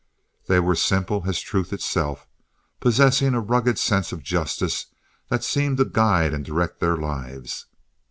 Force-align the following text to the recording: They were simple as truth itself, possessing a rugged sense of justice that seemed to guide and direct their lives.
They 0.47 0.59
were 0.59 0.73
simple 0.73 1.25
as 1.27 1.39
truth 1.41 1.71
itself, 1.71 2.25
possessing 2.79 3.35
a 3.35 3.39
rugged 3.39 3.77
sense 3.77 4.11
of 4.11 4.23
justice 4.23 4.87
that 5.29 5.43
seemed 5.43 5.77
to 5.77 5.85
guide 5.85 6.33
and 6.33 6.43
direct 6.43 6.79
their 6.79 6.97
lives. 6.97 7.67